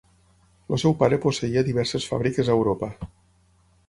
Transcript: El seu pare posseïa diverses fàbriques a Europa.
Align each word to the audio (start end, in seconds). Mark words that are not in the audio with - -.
El 0.77 0.79
seu 0.83 0.95
pare 1.01 1.19
posseïa 1.25 1.63
diverses 1.67 2.07
fàbriques 2.13 2.49
a 2.53 2.57
Europa. 2.57 2.91